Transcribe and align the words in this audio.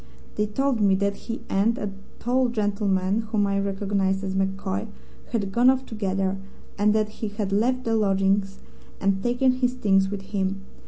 They 0.33 0.47
told 0.47 0.81
me 0.81 0.95
that 0.95 1.15
he 1.15 1.41
and 1.47 1.77
a 1.77 1.91
tall 2.17 2.49
gentleman 2.49 3.19
(whom 3.31 3.45
I 3.45 3.59
recognized 3.59 4.23
as 4.23 4.33
MacCoy) 4.33 4.87
had 5.29 5.51
gone 5.51 5.69
off 5.69 5.85
together, 5.85 6.37
and 6.75 6.95
that 6.95 7.09
he 7.09 7.27
had 7.27 7.51
left 7.51 7.83
the 7.83 7.95
lodgings 7.95 8.57
and 8.99 9.21
taken 9.21 9.51
his 9.51 9.75
things 9.75 10.09
with 10.09 10.23
him. 10.33 10.65